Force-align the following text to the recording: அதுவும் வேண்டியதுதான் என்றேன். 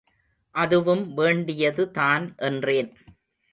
அதுவும் 0.55 1.13
வேண்டியதுதான் 1.13 2.35
என்றேன். 2.37 2.91